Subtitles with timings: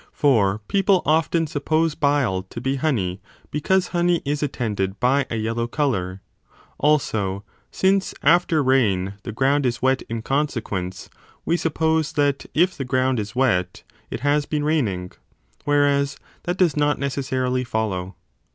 [0.13, 4.21] For people often suppose bile CHAPTER V i6 7 b to be honey because honey
[4.25, 6.21] is attended by a yellow colour:
[6.79, 11.11] also, since after rain the ground is wet in consequence,
[11.45, 15.11] we suppose that if the ground is wet, it has been raining;
[15.65, 18.15] whereas that does not necessarily follow.